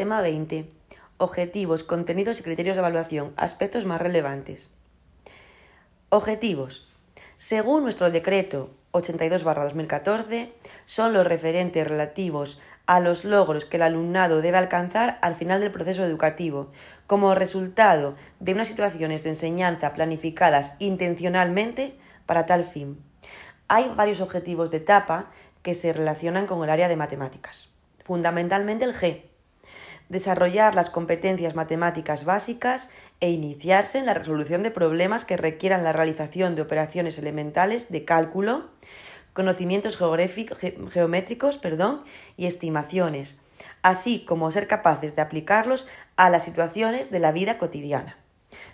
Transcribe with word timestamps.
Tema 0.00 0.22
20. 0.22 0.64
Objetivos, 1.18 1.84
contenidos 1.84 2.40
y 2.40 2.42
criterios 2.42 2.74
de 2.74 2.80
evaluación. 2.80 3.34
Aspectos 3.36 3.84
más 3.84 4.00
relevantes. 4.00 4.70
Objetivos. 6.08 6.88
Según 7.36 7.82
nuestro 7.82 8.10
decreto 8.10 8.70
82-2014, 8.92 10.52
son 10.86 11.12
los 11.12 11.26
referentes 11.26 11.86
relativos 11.86 12.62
a 12.86 12.98
los 12.98 13.26
logros 13.26 13.66
que 13.66 13.76
el 13.76 13.82
alumnado 13.82 14.40
debe 14.40 14.56
alcanzar 14.56 15.18
al 15.20 15.34
final 15.34 15.60
del 15.60 15.70
proceso 15.70 16.02
educativo, 16.02 16.72
como 17.06 17.34
resultado 17.34 18.14
de 18.38 18.54
unas 18.54 18.68
situaciones 18.68 19.22
de 19.22 19.28
enseñanza 19.28 19.92
planificadas 19.92 20.76
intencionalmente 20.78 21.98
para 22.24 22.46
tal 22.46 22.64
fin. 22.64 23.04
Hay 23.68 23.92
varios 23.94 24.22
objetivos 24.22 24.70
de 24.70 24.78
etapa 24.78 25.30
que 25.60 25.74
se 25.74 25.92
relacionan 25.92 26.46
con 26.46 26.64
el 26.64 26.70
área 26.70 26.88
de 26.88 26.96
matemáticas. 26.96 27.68
Fundamentalmente 28.02 28.86
el 28.86 28.94
G, 28.94 29.29
desarrollar 30.10 30.74
las 30.74 30.90
competencias 30.90 31.54
matemáticas 31.54 32.24
básicas 32.24 32.90
e 33.20 33.30
iniciarse 33.30 33.98
en 33.98 34.06
la 34.06 34.12
resolución 34.12 34.62
de 34.62 34.72
problemas 34.72 35.24
que 35.24 35.36
requieran 35.36 35.84
la 35.84 35.92
realización 35.92 36.56
de 36.56 36.62
operaciones 36.62 37.16
elementales 37.16 37.90
de 37.90 38.04
cálculo, 38.04 38.68
conocimientos 39.32 39.96
geométricos 39.96 41.58
perdón, 41.58 42.02
y 42.36 42.46
estimaciones, 42.46 43.36
así 43.82 44.24
como 44.26 44.50
ser 44.50 44.66
capaces 44.66 45.14
de 45.14 45.22
aplicarlos 45.22 45.86
a 46.16 46.28
las 46.28 46.44
situaciones 46.44 47.12
de 47.12 47.20
la 47.20 47.30
vida 47.30 47.56
cotidiana. 47.56 48.16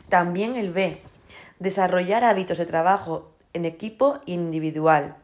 También 0.08 0.56
el 0.56 0.72
B, 0.72 1.02
desarrollar 1.58 2.24
hábitos 2.24 2.56
de 2.56 2.64
trabajo 2.64 3.34
en 3.52 3.66
equipo 3.66 4.20
individual, 4.24 5.16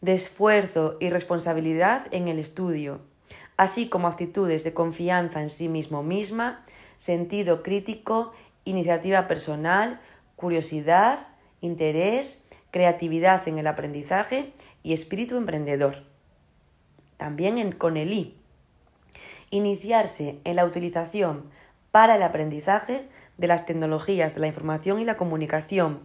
de 0.00 0.14
esfuerzo 0.14 0.96
y 0.98 1.10
responsabilidad 1.10 2.06
en 2.10 2.28
el 2.28 2.38
estudio, 2.38 3.02
así 3.56 3.88
como 3.88 4.08
actitudes 4.08 4.64
de 4.64 4.74
confianza 4.74 5.40
en 5.40 5.50
sí 5.50 5.68
mismo 5.68 6.02
misma, 6.02 6.64
sentido 6.96 7.62
crítico, 7.62 8.32
iniciativa 8.64 9.28
personal, 9.28 10.00
curiosidad, 10.36 11.28
interés, 11.60 12.46
creatividad 12.70 13.46
en 13.48 13.58
el 13.58 13.66
aprendizaje 13.66 14.52
y 14.82 14.92
espíritu 14.92 15.36
emprendedor. 15.36 16.04
También 17.16 17.72
con 17.72 17.96
el 17.96 18.12
I. 18.12 18.34
Iniciarse 19.50 20.38
en 20.44 20.56
la 20.56 20.64
utilización 20.64 21.44
para 21.90 22.16
el 22.16 22.22
aprendizaje 22.22 23.08
de 23.38 23.46
las 23.46 23.64
tecnologías 23.64 24.34
de 24.34 24.40
la 24.40 24.48
información 24.48 25.00
y 25.00 25.04
la 25.04 25.16
comunicación, 25.16 26.00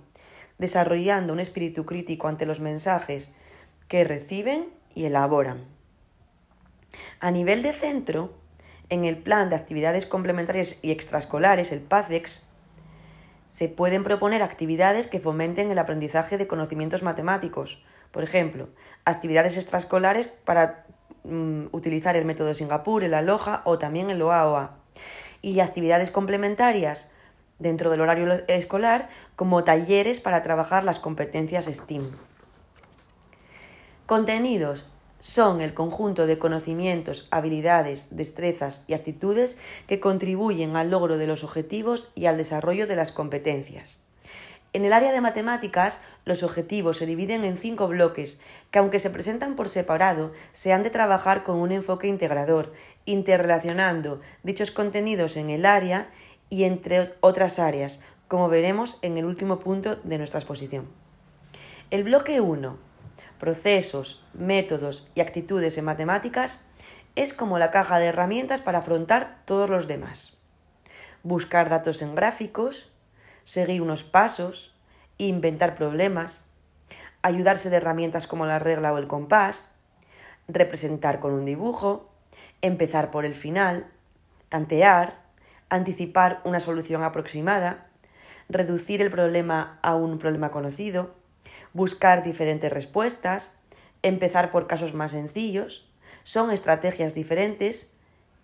desarrollando 0.58 1.34
un 1.34 1.40
espíritu 1.40 1.86
crítico 1.86 2.28
ante 2.28 2.46
los 2.46 2.60
mensajes 2.60 3.34
que 3.88 4.04
reciben 4.04 4.70
y 4.96 5.06
elaboran. 5.06 5.66
A 7.20 7.32
nivel 7.32 7.64
de 7.64 7.74
centro, 7.74 8.34
en 8.90 9.06
el 9.06 9.18
plan 9.18 9.50
de 9.50 9.56
actividades 9.56 10.06
complementarias 10.06 10.78
y 10.82 10.92
extraescolares, 10.92 11.72
el 11.72 11.80
PACEX, 11.82 12.44
se 13.50 13.68
pueden 13.68 14.04
proponer 14.04 14.44
actividades 14.44 15.08
que 15.08 15.20
fomenten 15.20 15.72
el 15.72 15.80
aprendizaje 15.80 16.38
de 16.38 16.48
conocimientos 16.48 17.04
matemáticos. 17.04 17.84
Por 18.12 18.24
ejemplo, 18.24 18.70
actividades 19.06 19.58
extraescolares 19.58 20.28
para 20.28 20.86
mm, 21.24 21.66
utilizar 21.72 22.16
el 22.16 22.26
método 22.26 22.48
de 22.48 22.56
Singapur, 22.56 23.04
el 23.04 23.14
ALOJA 23.14 23.62
o 23.66 23.78
también 23.78 24.10
el 24.10 24.22
OAOA. 24.22 24.78
Y 25.42 25.60
actividades 25.60 26.12
complementarias 26.12 27.12
dentro 27.60 27.92
del 27.92 28.02
horario 28.02 28.44
escolar 28.48 29.10
como 29.36 29.64
talleres 29.64 30.20
para 30.20 30.44
trabajar 30.44 30.84
las 30.84 31.00
competencias 31.00 31.66
STEAM. 31.66 32.04
Contenidos 34.06 34.88
son 35.22 35.62
el 35.62 35.76
conjunto 35.76 36.26
de 36.26 36.40
conocimientos, 36.40 37.28
habilidades, 37.30 38.08
destrezas 38.10 38.84
y 38.88 38.96
actitudes 38.96 39.58
que 39.88 40.00
contribuyen 40.00 40.76
al 40.76 40.90
logro 40.90 41.18
de 41.18 41.28
los 41.28 41.44
objetivos 41.44 42.10
y 42.16 42.26
al 42.26 42.38
desarrollo 42.38 42.88
de 42.88 42.96
las 42.96 43.12
competencias. 43.12 43.98
En 44.74 44.84
el 44.84 44.94
área 44.94 45.12
de 45.12 45.22
matemáticas, 45.22 46.00
los 46.26 46.44
objetivos 46.44 46.98
se 46.98 47.06
dividen 47.06 47.44
en 47.44 47.58
cinco 47.58 47.88
bloques, 47.88 48.40
que 48.72 48.80
aunque 48.80 49.00
se 49.00 49.10
presentan 49.10 49.56
por 49.56 49.70
separado, 49.70 50.32
se 50.54 50.74
han 50.74 50.82
de 50.82 50.90
trabajar 50.90 51.44
con 51.44 51.58
un 51.58 51.72
enfoque 51.72 52.08
integrador, 52.08 52.74
interrelacionando 53.06 54.22
dichos 54.44 54.72
contenidos 54.72 55.38
en 55.38 55.50
el 55.50 55.66
área 55.66 56.10
y 56.50 56.64
entre 56.64 57.14
otras 57.20 57.60
áreas, 57.60 58.00
como 58.28 58.50
veremos 58.50 58.98
en 59.04 59.18
el 59.18 59.26
último 59.26 59.60
punto 59.60 59.98
de 59.98 60.18
nuestra 60.18 60.40
exposición. 60.40 60.88
El 61.92 62.06
bloque 62.06 62.42
1 62.42 62.91
procesos, 63.42 64.24
métodos 64.36 65.12
y 65.16 65.22
actitudes 65.22 65.76
en 65.80 65.86
matemáticas 65.86 66.62
es 67.16 67.34
como 67.34 67.58
la 67.58 67.72
caja 67.72 67.98
de 67.98 68.06
herramientas 68.06 68.62
para 68.62 68.78
afrontar 68.78 69.42
todos 69.46 69.68
los 69.68 69.88
demás. 69.88 70.38
Buscar 71.24 71.68
datos 71.68 72.04
en 72.04 72.14
gráficos, 72.14 72.92
seguir 73.44 73.82
unos 73.82 74.04
pasos, 74.04 74.76
inventar 75.18 75.74
problemas, 75.74 76.46
ayudarse 77.24 77.72
de 77.72 77.78
herramientas 77.78 78.28
como 78.28 78.46
la 78.46 78.60
regla 78.60 78.94
o 78.94 79.00
el 79.00 79.08
compás, 79.08 79.72
representar 80.48 81.20
con 81.20 81.34
un 81.34 81.46
dibujo, 81.46 82.12
empezar 82.62 83.10
por 83.10 83.26
el 83.26 83.34
final, 83.34 83.88
tantear, 84.50 85.20
anticipar 85.68 86.42
una 86.44 86.60
solución 86.60 87.04
aproximada, 87.04 87.88
reducir 88.50 89.02
el 89.02 89.10
problema 89.10 89.80
a 89.82 89.96
un 89.96 90.20
problema 90.20 90.52
conocido, 90.52 91.20
buscar 91.74 92.24
diferentes 92.24 92.72
respuestas, 92.72 93.58
empezar 94.02 94.52
por 94.52 94.68
casos 94.68 94.94
más 94.94 95.12
sencillos, 95.12 95.90
son 96.24 96.52
estrategias 96.52 97.14
diferentes 97.14 97.92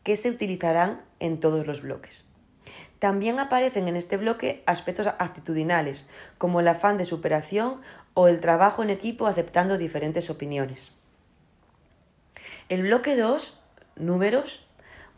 que 0.04 0.16
se 0.16 0.30
utilizarán 0.30 1.02
en 1.20 1.40
todos 1.40 1.68
los 1.68 1.82
bloques. 1.82 2.26
También 3.00 3.40
aparecen 3.40 3.88
en 3.88 3.96
este 3.96 4.18
bloque 4.18 4.64
aspectos 4.66 5.08
actitudinales, 5.08 6.08
como 6.38 6.60
el 6.60 6.68
afán 6.68 6.98
de 6.98 7.06
superación 7.06 7.82
o 8.14 8.28
el 8.28 8.40
trabajo 8.40 8.82
en 8.82 8.90
equipo 8.90 9.28
aceptando 9.28 9.78
diferentes 9.78 10.30
opiniones. 10.30 10.92
El 12.70 12.84
bloque 12.84 13.16
2, 13.16 13.60
números, 13.98 14.66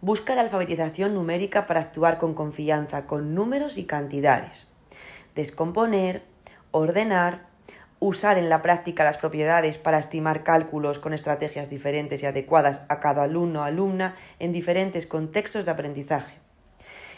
busca 0.01 0.35
la 0.35 0.41
alfabetización 0.41 1.13
numérica 1.13 1.67
para 1.67 1.79
actuar 1.79 2.17
con 2.17 2.33
confianza 2.33 3.05
con 3.05 3.33
números 3.33 3.77
y 3.77 3.85
cantidades. 3.85 4.67
Descomponer, 5.35 6.23
ordenar, 6.71 7.48
usar 7.99 8.37
en 8.37 8.49
la 8.49 8.61
práctica 8.61 9.03
las 9.03 9.17
propiedades 9.17 9.77
para 9.77 9.99
estimar 9.99 10.43
cálculos 10.43 10.99
con 10.99 11.13
estrategias 11.13 11.69
diferentes 11.69 12.23
y 12.23 12.25
adecuadas 12.25 12.83
a 12.87 12.99
cada 12.99 13.23
alumno 13.23 13.61
o 13.61 13.63
alumna 13.63 14.15
en 14.39 14.51
diferentes 14.51 15.05
contextos 15.05 15.65
de 15.65 15.71
aprendizaje. 15.71 16.35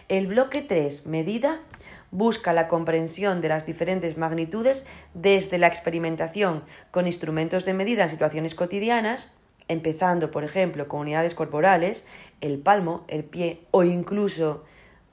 El 0.09 0.28
bloque 0.28 0.62
3, 0.62 1.06
medida, 1.06 1.62
busca 2.09 2.52
la 2.52 2.68
comprensión 2.68 3.40
de 3.41 3.50
las 3.50 3.66
diferentes 3.66 4.18
magnitudes 4.18 4.86
desde 5.14 5.58
la 5.58 5.68
experimentación 5.68 6.64
con 6.90 7.08
instrumentos 7.08 7.64
de 7.64 7.74
medida 7.74 8.03
en 8.03 8.09
situaciones 8.09 8.56
cotidianas, 8.56 9.31
empezando, 9.68 10.31
por 10.31 10.44
ejemplo, 10.44 10.88
con 10.88 11.02
unidades 11.02 11.36
corporales, 11.36 12.06
el 12.41 12.59
palmo, 12.59 13.06
el 13.08 13.24
pie 13.24 13.62
o 13.72 13.84
incluso 13.84 14.66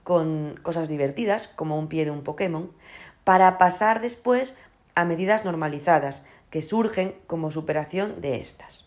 con 0.02 0.58
cosas 0.62 0.88
divertidas, 0.88 1.46
como 1.46 1.78
un 1.78 1.88
pie 1.88 2.04
de 2.04 2.10
un 2.10 2.24
Pokémon, 2.24 2.72
para 3.22 3.58
pasar 3.58 4.00
después 4.00 4.56
a 4.98 5.04
medidas 5.04 5.44
normalizadas 5.44 6.24
que 6.50 6.60
surgen 6.60 7.14
como 7.28 7.52
superación 7.52 8.20
de 8.20 8.40
estas. 8.40 8.84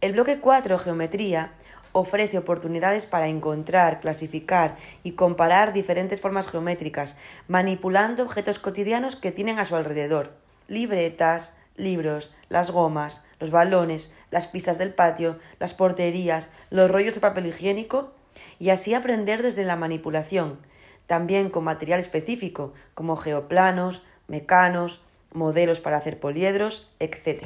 El 0.00 0.14
bloque 0.14 0.40
4, 0.40 0.80
Geometría, 0.80 1.52
ofrece 1.92 2.38
oportunidades 2.38 3.06
para 3.06 3.28
encontrar, 3.28 4.00
clasificar 4.00 4.76
y 5.04 5.12
comparar 5.12 5.72
diferentes 5.72 6.20
formas 6.20 6.48
geométricas, 6.48 7.16
manipulando 7.46 8.24
objetos 8.24 8.58
cotidianos 8.58 9.14
que 9.14 9.30
tienen 9.30 9.60
a 9.60 9.64
su 9.64 9.76
alrededor, 9.76 10.32
libretas, 10.66 11.54
libros, 11.76 12.34
las 12.48 12.72
gomas, 12.72 13.22
los 13.38 13.52
balones, 13.52 14.12
las 14.32 14.48
pistas 14.48 14.76
del 14.76 14.92
patio, 14.92 15.38
las 15.60 15.72
porterías, 15.72 16.50
los 16.70 16.90
rollos 16.90 17.14
de 17.14 17.20
papel 17.20 17.46
higiénico, 17.46 18.12
y 18.58 18.70
así 18.70 18.92
aprender 18.92 19.40
desde 19.40 19.62
la 19.62 19.76
manipulación, 19.76 20.58
también 21.06 21.48
con 21.48 21.62
material 21.62 22.00
específico, 22.00 22.72
como 22.94 23.16
geoplanos, 23.16 24.02
mecanos, 24.26 25.00
modelos 25.34 25.80
para 25.80 25.96
hacer 25.96 26.18
poliedros, 26.20 26.88
etc. 26.98 27.44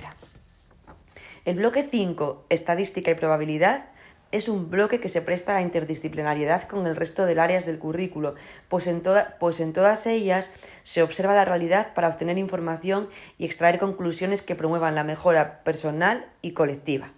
El 1.45 1.57
bloque 1.57 1.83
5, 1.83 2.47
estadística 2.49 3.11
y 3.11 3.15
probabilidad, 3.15 3.87
es 4.33 4.49
un 4.49 4.71
bloque 4.71 4.99
que 4.99 5.09
se 5.09 5.23
presta 5.23 5.53
a 5.53 5.55
la 5.55 5.63
interdisciplinariedad 5.63 6.65
con 6.65 6.87
el 6.87 6.97
resto 6.97 7.27
de 7.27 7.41
áreas 7.41 7.65
del 7.65 7.79
currículo, 7.79 8.35
pues 8.69 8.87
en, 8.89 9.03
pues 9.39 9.61
en 9.61 9.73
todas 9.73 10.07
ellas 10.07 10.51
se 10.83 11.03
observa 11.03 11.35
la 11.35 11.45
realidad 11.45 11.95
para 11.95 12.09
obtener 12.09 12.37
información 12.37 13.09
y 13.39 13.45
extraer 13.45 13.79
conclusiones 13.79 14.43
que 14.43 14.57
promuevan 14.57 14.97
la 14.97 15.05
mejora 15.05 15.63
personal 15.63 16.27
y 16.43 16.53
colectiva. 16.53 17.13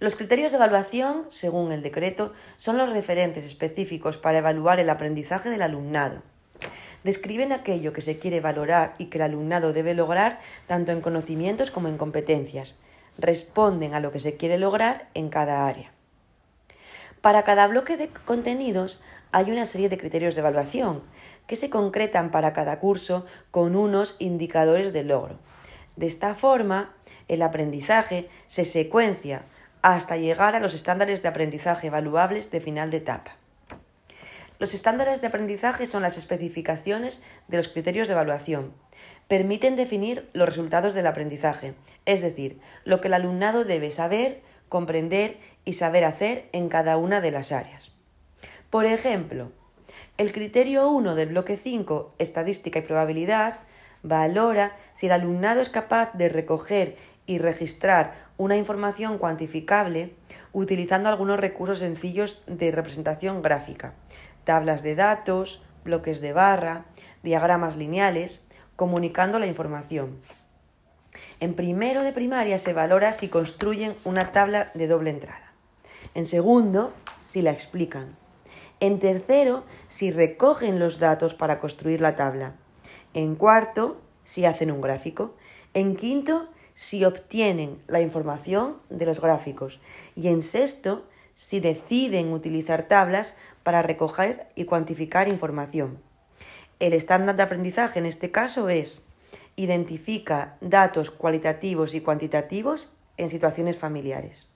Los 0.00 0.16
criterios 0.16 0.52
de 0.52 0.58
evaluación, 0.58 1.26
según 1.30 1.72
el 1.72 1.82
decreto, 1.82 2.32
son 2.56 2.78
los 2.78 2.92
referentes 2.92 3.44
específicos 3.44 4.16
para 4.16 4.38
evaluar 4.38 4.80
el 4.80 4.90
aprendizaje 4.90 5.50
del 5.50 5.62
alumnado 5.62 6.22
describen 7.04 7.52
aquello 7.52 7.92
que 7.92 8.02
se 8.02 8.18
quiere 8.18 8.40
valorar 8.40 8.94
y 8.98 9.06
que 9.06 9.18
el 9.18 9.22
alumnado 9.22 9.72
debe 9.72 9.94
lograr 9.94 10.40
tanto 10.66 10.92
en 10.92 11.00
conocimientos 11.00 11.70
como 11.70 11.88
en 11.88 11.98
competencias. 11.98 12.76
Responden 13.18 13.94
a 13.94 14.00
lo 14.00 14.12
que 14.12 14.20
se 14.20 14.36
quiere 14.36 14.58
lograr 14.58 15.08
en 15.14 15.28
cada 15.28 15.66
área. 15.66 15.92
Para 17.20 17.42
cada 17.42 17.66
bloque 17.66 17.96
de 17.96 18.08
contenidos 18.08 19.00
hay 19.32 19.50
una 19.50 19.66
serie 19.66 19.88
de 19.88 19.98
criterios 19.98 20.34
de 20.34 20.40
evaluación 20.40 21.02
que 21.46 21.56
se 21.56 21.70
concretan 21.70 22.30
para 22.30 22.52
cada 22.52 22.78
curso 22.78 23.26
con 23.50 23.74
unos 23.74 24.16
indicadores 24.18 24.92
de 24.92 25.02
logro. 25.02 25.38
De 25.96 26.06
esta 26.06 26.34
forma, 26.34 26.94
el 27.26 27.42
aprendizaje 27.42 28.28
se 28.46 28.64
secuencia 28.64 29.42
hasta 29.82 30.16
llegar 30.16 30.54
a 30.54 30.60
los 30.60 30.74
estándares 30.74 31.22
de 31.22 31.28
aprendizaje 31.28 31.88
evaluables 31.88 32.50
de 32.50 32.60
final 32.60 32.90
de 32.90 32.98
etapa. 32.98 33.36
Los 34.58 34.74
estándares 34.74 35.20
de 35.20 35.28
aprendizaje 35.28 35.86
son 35.86 36.02
las 36.02 36.18
especificaciones 36.18 37.22
de 37.46 37.58
los 37.58 37.68
criterios 37.68 38.08
de 38.08 38.14
evaluación. 38.14 38.72
Permiten 39.28 39.76
definir 39.76 40.28
los 40.32 40.48
resultados 40.48 40.94
del 40.94 41.06
aprendizaje, 41.06 41.74
es 42.06 42.22
decir, 42.22 42.60
lo 42.84 43.00
que 43.00 43.06
el 43.06 43.14
alumnado 43.14 43.64
debe 43.64 43.92
saber, 43.92 44.42
comprender 44.68 45.38
y 45.64 45.74
saber 45.74 46.04
hacer 46.04 46.48
en 46.50 46.68
cada 46.68 46.96
una 46.96 47.20
de 47.20 47.30
las 47.30 47.52
áreas. 47.52 47.92
Por 48.68 48.84
ejemplo, 48.84 49.52
el 50.16 50.32
criterio 50.32 50.90
1 50.90 51.14
del 51.14 51.28
bloque 51.28 51.56
5, 51.56 52.16
estadística 52.18 52.80
y 52.80 52.82
probabilidad, 52.82 53.60
valora 54.02 54.76
si 54.92 55.06
el 55.06 55.12
alumnado 55.12 55.60
es 55.60 55.68
capaz 55.68 56.12
de 56.14 56.28
recoger 56.28 56.96
y 57.26 57.38
registrar 57.38 58.28
una 58.38 58.56
información 58.56 59.18
cuantificable 59.18 60.14
utilizando 60.52 61.08
algunos 61.08 61.38
recursos 61.38 61.78
sencillos 61.78 62.42
de 62.46 62.72
representación 62.72 63.42
gráfica, 63.42 63.94
tablas 64.48 64.82
de 64.82 64.94
datos, 64.94 65.60
bloques 65.84 66.22
de 66.22 66.32
barra, 66.32 66.86
diagramas 67.22 67.76
lineales, 67.76 68.48
comunicando 68.76 69.38
la 69.38 69.46
información. 69.46 70.22
En 71.38 71.52
primero 71.52 72.02
de 72.02 72.12
primaria 72.12 72.56
se 72.56 72.72
valora 72.72 73.12
si 73.12 73.28
construyen 73.28 73.94
una 74.04 74.32
tabla 74.32 74.70
de 74.72 74.88
doble 74.88 75.10
entrada. 75.10 75.52
En 76.14 76.24
segundo, 76.24 76.94
si 77.28 77.42
la 77.42 77.50
explican. 77.50 78.16
En 78.80 79.00
tercero, 79.00 79.64
si 79.88 80.10
recogen 80.10 80.78
los 80.78 80.98
datos 80.98 81.34
para 81.34 81.60
construir 81.60 82.00
la 82.00 82.16
tabla. 82.16 82.54
En 83.12 83.34
cuarto, 83.34 84.00
si 84.24 84.46
hacen 84.46 84.70
un 84.70 84.80
gráfico. 84.80 85.34
En 85.74 85.94
quinto, 85.94 86.48
si 86.72 87.04
obtienen 87.04 87.82
la 87.86 88.00
información 88.00 88.78
de 88.88 89.04
los 89.04 89.20
gráficos. 89.20 89.78
Y 90.16 90.28
en 90.28 90.42
sexto, 90.42 91.04
si 91.38 91.60
deciden 91.60 92.32
utilizar 92.32 92.88
tablas 92.88 93.36
para 93.62 93.80
recoger 93.80 94.48
y 94.56 94.64
cuantificar 94.64 95.28
información. 95.28 96.00
El 96.80 96.92
estándar 96.92 97.36
de 97.36 97.44
aprendizaje 97.44 98.00
en 98.00 98.06
este 98.06 98.32
caso 98.32 98.68
es 98.68 99.06
identifica 99.54 100.56
datos 100.60 101.12
cualitativos 101.12 101.94
y 101.94 102.00
cuantitativos 102.00 102.92
en 103.18 103.30
situaciones 103.30 103.78
familiares. 103.78 104.48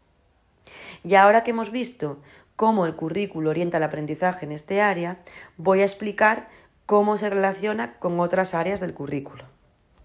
Y 1.04 1.14
ahora 1.14 1.44
que 1.44 1.52
hemos 1.52 1.70
visto 1.70 2.20
cómo 2.56 2.84
el 2.84 2.96
currículo 2.96 3.50
orienta 3.50 3.76
el 3.76 3.84
aprendizaje 3.84 4.44
en 4.44 4.50
este 4.50 4.80
área, 4.80 5.18
voy 5.56 5.82
a 5.82 5.84
explicar 5.84 6.48
cómo 6.86 7.16
se 7.16 7.30
relaciona 7.30 7.96
con 8.00 8.18
otras 8.18 8.54
áreas 8.54 8.80
del 8.80 8.92
currículo. 8.92 9.44